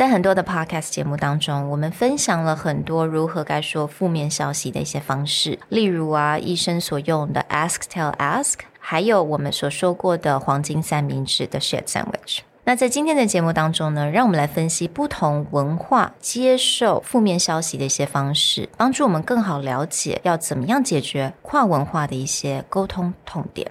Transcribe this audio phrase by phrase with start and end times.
[0.00, 12.38] 在很多的 podcast 节目当中，我们分享了很多如何该说负面消息的一些方式，例如啊，医生所用的 ask tell ask，还有我们所说过的黄金三明治的 shit sandwich。
[12.64, 23.70] 那在今天的节目当中呢，让我们来分析不同文化接受负面消息的一些方式，帮助我们更好了解要怎么样解决跨文化的一些沟通痛点。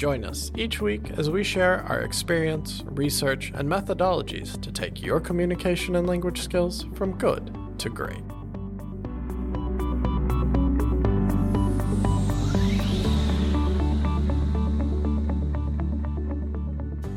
[0.00, 5.20] Join us each week as we share our experience, research, and methodologies to take your
[5.20, 8.16] communication and language skills from good to great.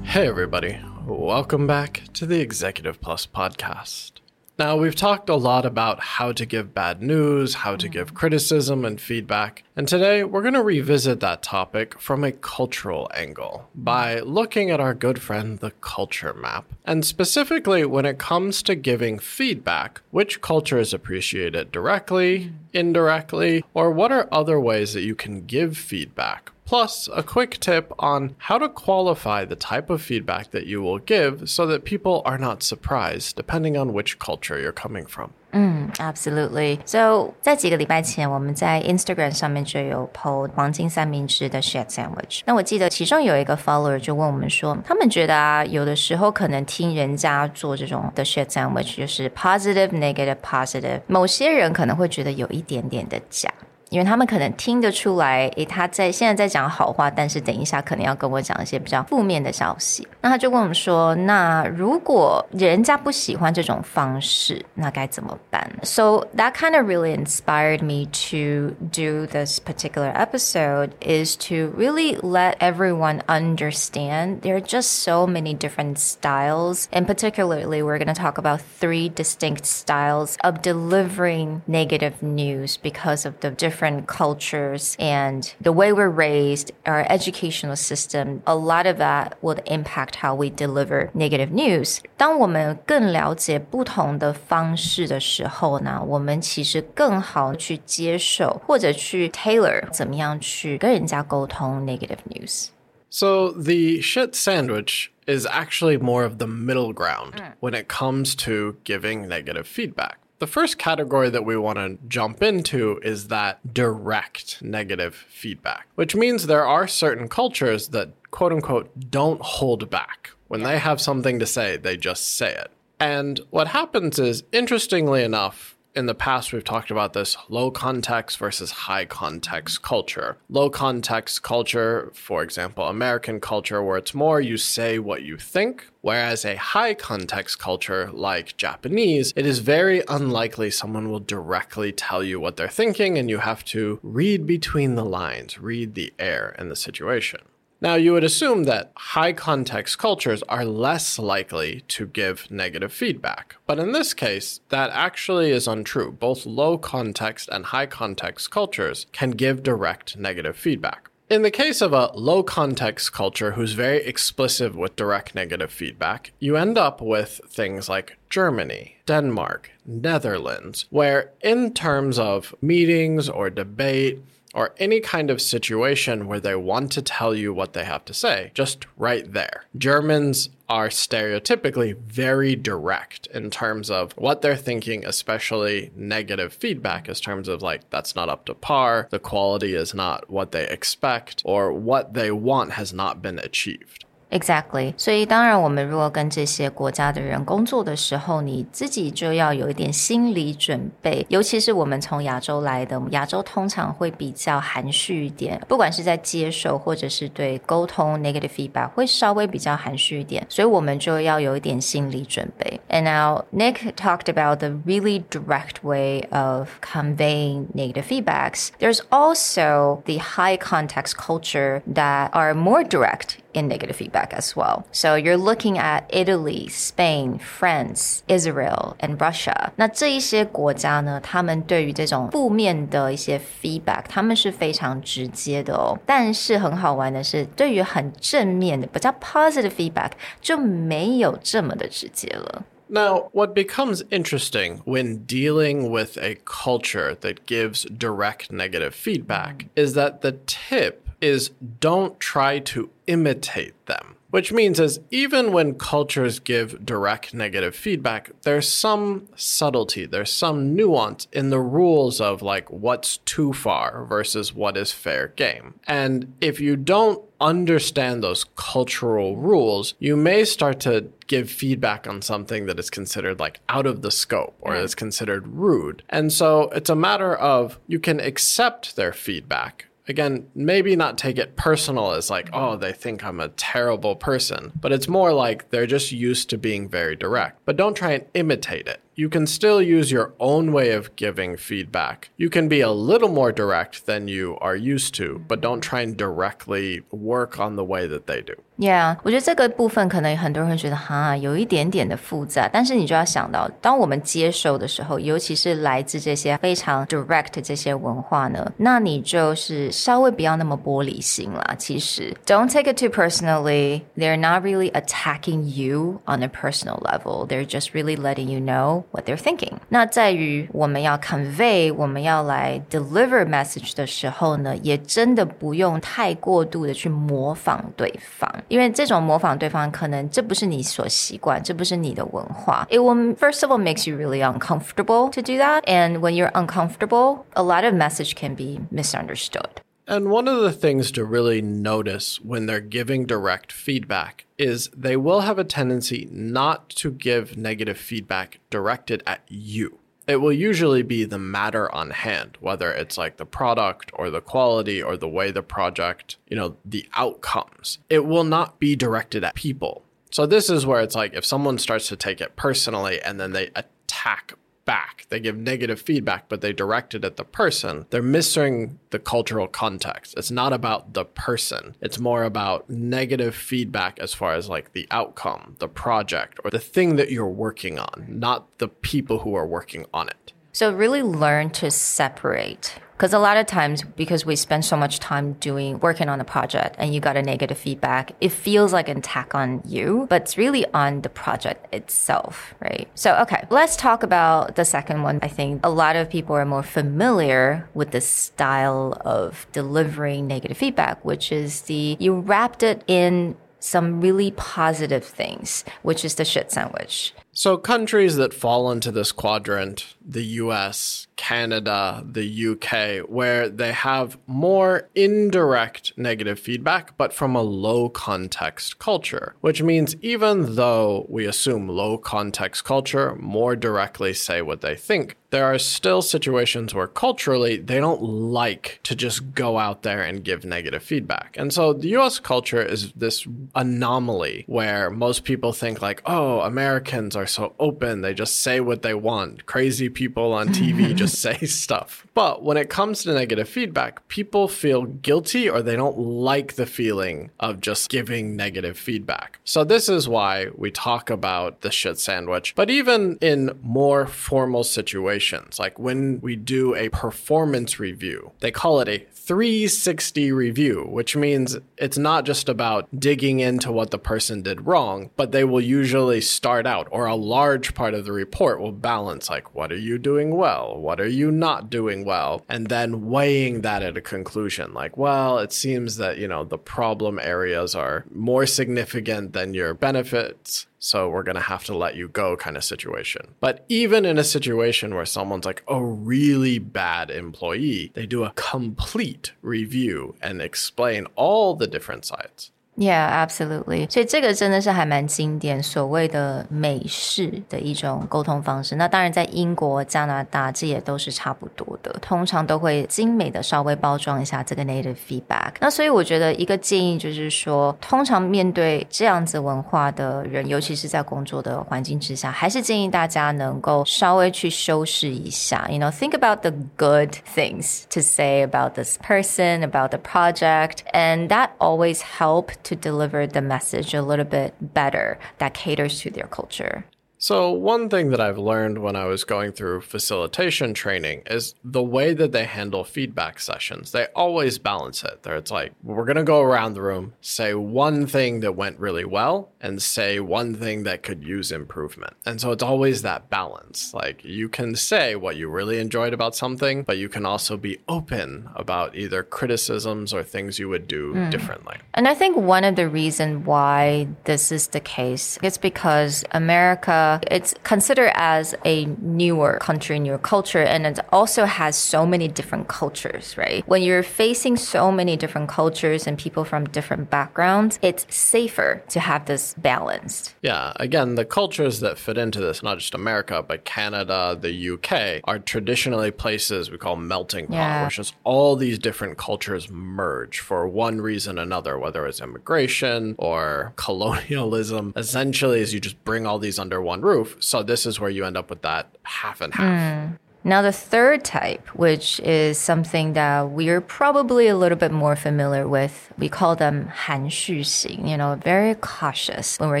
[0.05, 0.79] Hey, everybody.
[1.05, 4.21] Welcome back to the Executive Plus podcast.
[4.59, 8.13] Now, we've talked a lot about how to give bad news, how to give mm.
[8.13, 13.69] criticism and feedback, and today we're going to revisit that topic from a cultural angle
[13.73, 14.25] by mm.
[14.25, 16.65] looking at our good friend, the culture map.
[16.83, 22.53] And specifically, when it comes to giving feedback, which cultures appreciate it directly, mm.
[22.73, 26.51] indirectly, or what are other ways that you can give feedback?
[26.69, 30.99] plus a quick tip on how to qualify the type of feedback that you will
[30.99, 35.31] give so that people are not surprised depending on which culture you're coming from.
[35.51, 36.79] Mm, 嗯，absolutely。
[36.85, 42.41] So 在几个礼拜前，我们在 Instagram 上面就有 PO 黄金三明治的 shit sandwich。
[42.45, 53.51] 那我记得其中有一个 follower 就问我们说，他们觉得啊，有的时候可能听人家做这种的 shit sandwich，就是 positive、negative、positive，某些人可能会觉得有一点点的假。
[53.90, 60.08] 因为他们可能听得出来，诶，他在现在在讲好话，但是等一下可能要跟我讲一些比较负面的消息。
[60.20, 65.70] 那他就跟我们说，那如果人家不喜欢这种方式，那该怎么办？
[65.82, 72.56] So that kind of really inspired me to do this particular episode is to really let
[72.58, 78.38] everyone understand there are just so many different styles, and particularly we're going to talk
[78.38, 85.54] about three distinct styles of delivering negative news because of the different different cultures and
[85.60, 90.50] the way we're raised, our educational system, a lot of that would impact how we
[90.50, 91.98] deliver negative news.
[92.16, 107.34] 当我们更了解不同的方式的时候呢，我们其实更好去接受或者去 tailor 怎么样去跟人家沟通 negative news。So the shit sandwich is actually more of the middle ground
[107.36, 107.52] mm.
[107.60, 110.16] when it comes to giving negative feedback.
[110.39, 116.15] The first category that we want to jump into is that direct negative feedback, which
[116.15, 120.31] means there are certain cultures that quote unquote don't hold back.
[120.47, 122.71] When they have something to say, they just say it.
[123.01, 128.37] And what happens is, interestingly enough, in the past, we've talked about this low context
[128.37, 130.37] versus high context culture.
[130.49, 135.87] Low context culture, for example, American culture, where it's more you say what you think,
[136.01, 142.23] whereas a high context culture like Japanese, it is very unlikely someone will directly tell
[142.23, 146.55] you what they're thinking, and you have to read between the lines, read the air
[146.57, 147.41] and the situation.
[147.81, 153.55] Now, you would assume that high context cultures are less likely to give negative feedback.
[153.65, 156.11] But in this case, that actually is untrue.
[156.11, 161.09] Both low context and high context cultures can give direct negative feedback.
[161.29, 166.31] In the case of a low context culture who's very explicit with direct negative feedback,
[166.39, 173.51] you end up with things like Germany, Denmark, Netherlands, where in terms of meetings or
[173.51, 174.19] debate,
[174.53, 178.13] or any kind of situation where they want to tell you what they have to
[178.13, 179.65] say, just right there.
[179.77, 187.15] Germans are stereotypically very direct in terms of what they're thinking, especially negative feedback, in
[187.15, 191.41] terms of like, that's not up to par, the quality is not what they expect,
[191.43, 194.05] or what they want has not been achieved.
[194.30, 201.24] Exactly，所以当然，我们如果跟这些国家的人工作的时候，你自己就要有一点心理准备。
[201.28, 212.80] 尤其是我们从亚洲来的，亚洲通常会比较含蓄一点，不管是在接受或者是对沟通 negative feedback 会稍微比较含蓄一点，所以我们就要有一点心理准备。
[212.88, 218.70] And now Nick talked about the really direct way of conveying negative feedbacks.
[218.80, 224.84] There's also the high context culture that are more direct in negative feedback as well.
[224.92, 229.70] So you're looking at Italy, Spain, France, Israel, and Russia.
[229.76, 235.98] 那这一些国家呢，他们对于这种负面的一些 feedback，他们是非常直接的哦。
[236.06, 242.64] 但是很好玩的是，对于很正面的比较 positive feedback 就没有这么的直接了。
[242.86, 250.20] Now, what becomes interesting when dealing with a culture that gives direct negative feedback is that
[250.20, 254.15] the tip is don't try to imitate them.
[254.31, 260.75] Which means is even when cultures give direct negative feedback, there's some subtlety, there's some
[260.75, 265.79] nuance in the rules of like what's too far versus what is fair game.
[265.87, 272.21] And if you don't understand those cultural rules, you may start to give feedback on
[272.21, 276.03] something that is considered like out of the scope or is considered rude.
[276.07, 281.37] And so it's a matter of you can accept their feedback again, maybe not take
[281.37, 285.69] it personal as like, oh, they think I'm a terrible person, but it's more like
[285.69, 287.59] they're just used to being very direct.
[287.65, 291.56] But don't try and imitate it you can still use your own way of giving
[291.56, 292.30] feedback.
[292.36, 296.02] You can be a little more direct than you are used to, but don't try
[296.02, 298.54] and directly work on the way that they do.
[298.76, 311.76] Yeah，我觉得这个部分可能很多人会觉得哈有一点点的复杂，但是你就要想到，当我们接受的时候，尤其是来自这些非常 direct 这些文化呢，那你就是稍微不要那么玻璃心啦。
[311.78, 314.02] 其实，don't take it too personally.
[314.16, 317.46] They're not really attacking you on a personal level.
[317.46, 319.72] They're just really letting you know what they're thinking。
[319.88, 332.86] 那在于我们要 convey，我们要来 deliver message 的时候呢，也真的不用太过度的去模仿对方，因为这种模仿对方可能这不是你所习惯，这不是你的文化。
[332.90, 337.44] It will first of all makes you really uncomfortable to do that, and when you're uncomfortable,
[337.54, 339.82] a lot of message can be misunderstood.
[340.09, 345.15] And one of the things to really notice when they're giving direct feedback is they
[345.15, 349.99] will have a tendency not to give negative feedback directed at you.
[350.27, 354.41] It will usually be the matter on hand, whether it's like the product or the
[354.41, 357.99] quality or the way the project, you know, the outcomes.
[358.09, 360.05] It will not be directed at people.
[360.31, 363.51] So this is where it's like if someone starts to take it personally and then
[363.51, 364.53] they attack
[364.89, 365.27] back.
[365.29, 368.07] They give negative feedback, but they direct it at the person.
[368.09, 370.33] They're missing the cultural context.
[370.35, 371.95] It's not about the person.
[372.01, 376.79] It's more about negative feedback as far as like the outcome, the project, or the
[376.79, 380.53] thing that you're working on, not the people who are working on it.
[380.73, 385.19] So really learn to separate because a lot of times, because we spend so much
[385.19, 389.09] time doing, working on a project and you got a negative feedback, it feels like
[389.09, 393.09] an attack on you, but it's really on the project itself, right?
[393.15, 395.39] So, okay, let's talk about the second one.
[395.41, 400.77] I think a lot of people are more familiar with the style of delivering negative
[400.77, 406.45] feedback, which is the, you wrapped it in some really positive things, which is the
[406.45, 407.33] shit sandwich.
[407.59, 414.37] So, countries that fall into this quadrant, the US, Canada, the UK, where they have
[414.47, 421.45] more indirect negative feedback, but from a low context culture, which means even though we
[421.45, 427.07] assume low context culture more directly say what they think, there are still situations where
[427.07, 431.55] culturally they don't like to just go out there and give negative feedback.
[431.57, 437.35] And so the US culture is this anomaly where most people think, like, oh, Americans
[437.35, 438.21] are so open.
[438.21, 439.65] They just say what they want.
[439.65, 442.25] Crazy people on TV just say stuff.
[442.33, 446.85] But when it comes to negative feedback, people feel guilty or they don't like the
[446.85, 449.59] feeling of just giving negative feedback.
[449.63, 452.75] So this is why we talk about the shit sandwich.
[452.75, 458.99] But even in more formal situations, like when we do a performance review, they call
[458.99, 464.61] it a 360 review, which means it's not just about digging into what the person
[464.61, 468.79] did wrong, but they will usually start out, or a large part of the report
[468.79, 470.95] will balance like, what are you doing well?
[470.99, 472.63] What are you not doing well?
[472.69, 476.77] And then weighing that at a conclusion, like, well, it seems that, you know, the
[476.77, 482.15] problem areas are more significant than your benefits so we're going to have to let
[482.15, 483.55] you go kind of situation.
[483.61, 488.53] But even in a situation where someone's like a really bad employee, they do a
[488.55, 492.71] complete review and explain all the different sides.
[492.98, 494.08] Yeah, absolutely.
[494.08, 498.94] 所以这个真的是还蛮经典，所谓的美式的一种沟通方式。
[498.94, 502.14] 那当然，在英国、加拿大，这也都是差不多的。
[502.20, 505.72] 通常都会精美的稍微包装一下这个 native feedback。
[505.80, 515.84] 那所以我觉得一个建议就是说，通常面对这样子文化的人，尤其是在工作的环境之下，还是建议大家能够稍微去修饰一下。
[515.90, 521.48] You know, think about the good things to say about this person, about the project, and
[521.48, 526.47] that always help to deliver the message a little bit better that caters to their
[526.47, 527.05] culture.
[527.41, 532.03] So, one thing that I've learned when I was going through facilitation training is the
[532.03, 534.11] way that they handle feedback sessions.
[534.11, 535.43] They always balance it.
[535.43, 538.99] There, it's like, we're going to go around the room, say one thing that went
[538.99, 542.33] really well, and say one thing that could use improvement.
[542.45, 544.13] And so, it's always that balance.
[544.13, 547.99] Like, you can say what you really enjoyed about something, but you can also be
[548.09, 551.49] open about either criticisms or things you would do mm.
[551.49, 551.95] differently.
[552.15, 557.28] And I think one of the reasons why this is the case is because America
[557.29, 562.47] Uh, it's considered as a newer country, newer culture, and it also has so many
[562.47, 563.87] different cultures, right?
[563.87, 569.19] When you're facing so many different cultures and people from different backgrounds, it's safer to
[569.19, 570.55] have this balanced.
[570.63, 575.41] Yeah, again, the cultures that fit into this, not just America, but Canada, the UK,
[575.43, 578.05] are traditionally places we call melting pot, yeah.
[578.05, 583.35] which is all these different cultures merge for one reason or another, whether it's immigration
[583.37, 585.13] or colonialism.
[585.15, 587.56] Essentially, is you just bring all these under one one roof.
[587.60, 589.84] So this is where you end up with that half and half.
[589.84, 590.38] Mm.
[590.66, 595.86] Now, the third type, which is something that we're probably a little bit more familiar
[595.86, 600.00] with, we call them 含蓄型, you know, very cautious when we're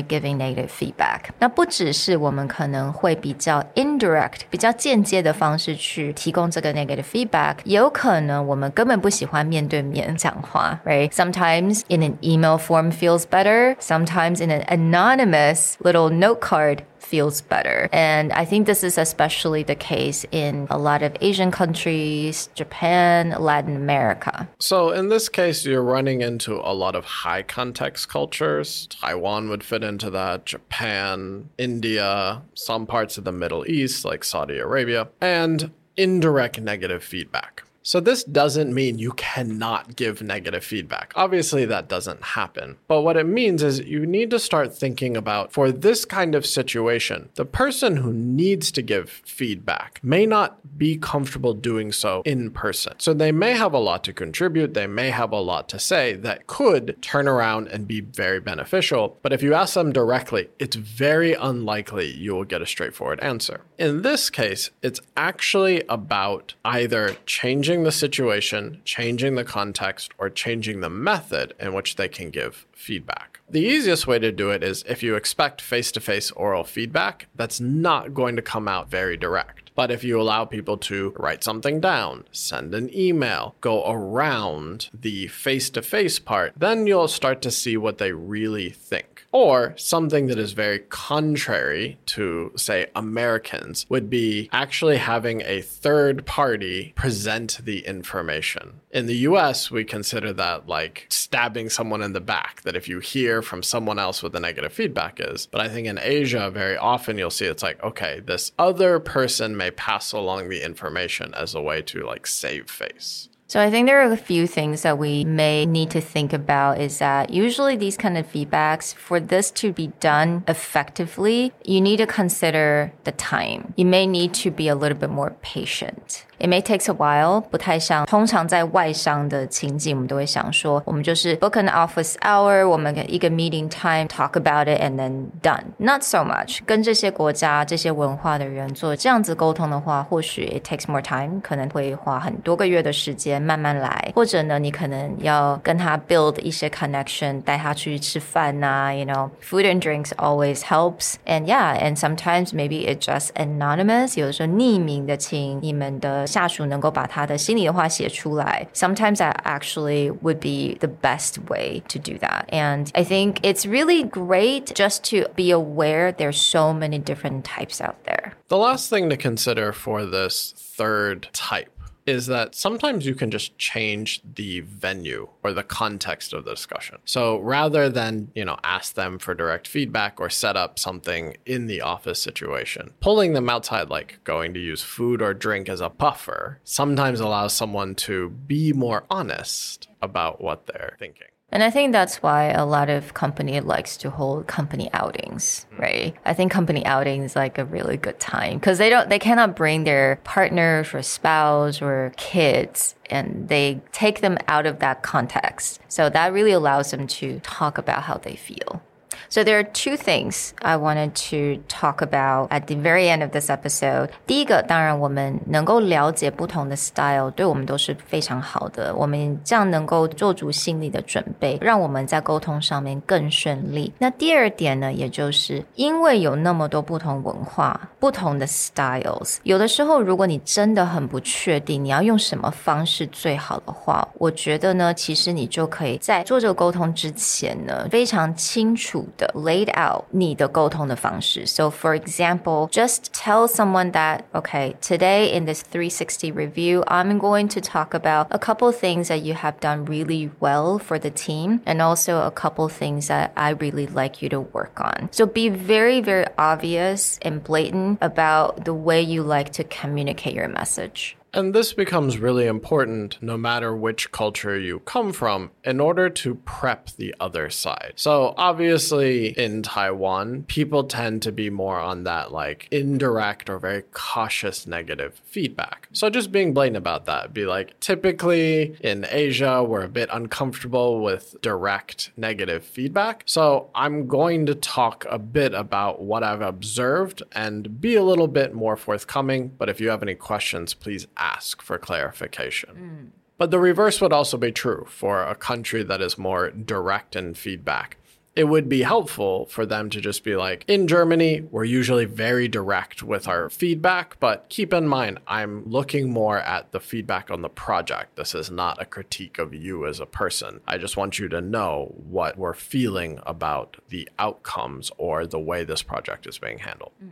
[0.00, 1.34] giving negative feedback.
[1.38, 11.10] 那不只是我们可能会比较 indirect, 比较间接的方式去提供这个 negative feedback, 也有可能我们根本不喜欢面对面讲话, right?
[11.10, 17.41] Sometimes in an email form feels better, sometimes in an anonymous little note card feels
[17.41, 17.89] better.
[17.91, 23.35] And I think this is especially the case in a lot of Asian countries, Japan,
[23.39, 24.47] Latin America.
[24.59, 28.87] So, in this case, you're running into a lot of high context cultures.
[28.87, 34.57] Taiwan would fit into that, Japan, India, some parts of the Middle East, like Saudi
[34.57, 37.63] Arabia, and indirect negative feedback.
[37.81, 41.13] So, this doesn't mean you cannot give negative feedback.
[41.15, 42.77] Obviously, that doesn't happen.
[42.87, 46.45] But what it means is you need to start thinking about for this kind of
[46.45, 52.51] situation, the person who needs to give feedback may not be comfortable doing so in
[52.51, 52.93] person.
[52.97, 56.15] So, they may have a lot to contribute, they may have a lot to say
[56.15, 59.17] that could turn around and be very beneficial.
[59.21, 63.61] But if you ask them directly, it's very unlikely you will get a straightforward answer.
[63.77, 70.27] In this case, it's actually about either changing changing the situation, changing the context, or
[70.27, 73.41] changing the method in which they can give feedback.
[73.47, 77.27] The easiest way to do it is if you expect face to face oral feedback,
[77.35, 79.68] that's not going to come out very direct.
[79.79, 85.27] But if you allow people to write something down, send an email, go around the
[85.27, 89.25] face to face part, then you'll start to see what they really think.
[89.31, 96.25] Or something that is very contrary to, say, Americans would be actually having a third
[96.25, 98.81] party present the information.
[98.91, 102.99] In the US, we consider that like stabbing someone in the back, that if you
[102.99, 105.45] hear from someone else what the negative feedback is.
[105.45, 109.55] But I think in Asia, very often you'll see it's like, okay, this other person
[109.55, 113.29] may pass along the information as a way to like save face.
[113.49, 116.79] So I think there are a few things that we may need to think about
[116.79, 121.97] is that usually these kind of feedbacks, for this to be done effectively, you need
[121.97, 123.73] to consider the time.
[123.75, 126.25] You may need to be a little bit more patient.
[126.38, 134.96] It may take a while，不太像通常在外商的情景，我们都会想说，我们就是 book an office hour，我们一个 meeting time talk about it and
[134.96, 135.62] then done.
[135.78, 136.58] Not so much。
[136.66, 152.92] 跟这些国家、这些文化的人做这样子沟通的话，或许 it takes more time，可能会花很多个月的时间慢慢来，或者呢，你可能要跟他 build 一些 connection，带他去吃饭呐，you know，food and drinks always helps。And yeah，and sometimes maybe
[152.92, 156.24] it just anonymous，有的时候匿名的请你们的。
[156.28, 162.46] 下属能够把他的心里的话写出来，sometimes that actually would be the best way to do that.
[162.48, 167.80] And I think it's really great just to be aware there's so many different types
[167.80, 168.32] out there.
[168.48, 171.70] The last thing to consider for this third type
[172.09, 176.97] is that sometimes you can just change the venue or the context of the discussion.
[177.05, 181.67] So rather than, you know, ask them for direct feedback or set up something in
[181.67, 185.89] the office situation, pulling them outside, like going to use food or drink as a
[185.89, 191.27] buffer, sometimes allows someone to be more honest about what they're thinking.
[191.51, 195.79] And I think that's why a lot of company likes to hold company outings, mm.
[195.79, 196.15] right?
[196.25, 199.83] I think company outings like a really good time because they don't, they cannot bring
[199.83, 205.79] their partners or spouse or kids and they take them out of that context.
[205.87, 208.83] So that really allows them to talk about how they feel.
[209.30, 213.30] So there are two things I wanted to talk about at the very end of
[213.30, 214.10] this episode.
[214.26, 218.94] 第一个，当然我们能够了解不同的 style，对我们都是非常好的。
[218.94, 223.92] 我们这样能够做足心理的准备，让我们在沟通上面更顺利。
[223.98, 239.04] 那第二点呢，也就是因为有那么多不同文化、不同的 styles，有的时候如果你真的很不确定你要用什么方式最好的话，我觉得呢，其实你就可以在做这个沟通之前呢，非常清楚。
[239.34, 241.46] laid out 你的沟通的方式.
[241.46, 247.48] So for example, just tell someone that, okay, today in this 360 review, I'm going
[247.48, 251.60] to talk about a couple things that you have done really well for the team
[251.66, 255.08] and also a couple things that I really like you to work on.
[255.12, 260.48] So be very, very obvious and blatant about the way you like to communicate your
[260.48, 261.16] message.
[261.33, 266.35] And this becomes really important no matter which culture you come from in order to
[266.35, 267.93] prep the other side.
[267.95, 273.83] So, obviously, in Taiwan, people tend to be more on that like indirect or very
[273.91, 275.87] cautious negative feedback.
[275.91, 281.01] So, just being blatant about that, be like, typically in Asia, we're a bit uncomfortable
[281.01, 283.23] with direct negative feedback.
[283.27, 288.27] So, I'm going to talk a bit about what I've observed and be a little
[288.27, 289.49] bit more forthcoming.
[289.57, 293.11] But if you have any questions, please ask for clarification.
[293.13, 293.19] Mm.
[293.37, 297.33] But the reverse would also be true for a country that is more direct in
[297.33, 297.95] feedback.
[298.35, 302.47] It would be helpful for them to just be like, in Germany, we're usually very
[302.47, 307.41] direct with our feedback, but keep in mind, I'm looking more at the feedback on
[307.41, 308.17] the project.
[308.17, 310.61] This is not a critique of you as a person.
[310.67, 315.63] I just want you to know what we're feeling about the outcomes or the way
[315.63, 316.91] this project is being handled.
[317.03, 317.11] Mm.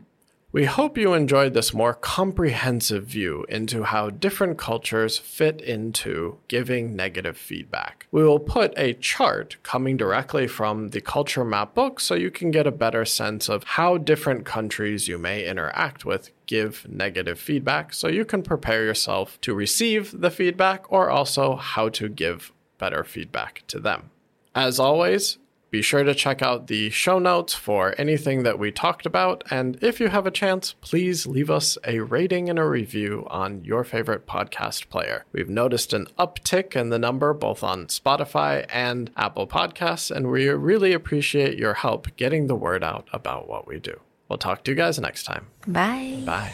[0.53, 6.95] We hope you enjoyed this more comprehensive view into how different cultures fit into giving
[6.95, 8.07] negative feedback.
[8.11, 12.49] We will put a chart coming directly from the Culture Map book so you can
[12.49, 17.91] get a better sense of how different countries you may interact with give negative feedback
[17.91, 23.03] so you can prepare yourself to receive the feedback or also how to give better
[23.03, 24.11] feedback to them.
[24.55, 25.39] As always,
[25.69, 29.43] be sure to check out the show notes for anything that we talked about.
[29.51, 33.63] And if you have a chance, please leave us a rating and a review on
[33.65, 35.25] your favorite podcast player.
[35.33, 40.47] We've noticed an uptick in the number both on Spotify and Apple Podcasts, and we
[40.47, 43.99] really appreciate your help getting the word out about what we do.
[44.29, 45.47] We'll talk to you guys next time.
[45.67, 46.21] Bye.
[46.25, 46.53] Bye.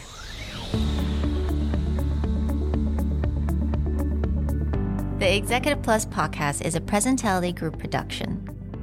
[5.18, 8.53] The Executive Plus podcast is a Presentality Group production